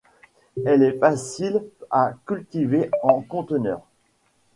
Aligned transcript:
Elle 0.65 0.81
est 0.81 0.97
facile 0.97 1.63
à 1.91 2.13
cultiver 2.25 2.89
en 3.03 3.21
conteneur. 3.21 3.81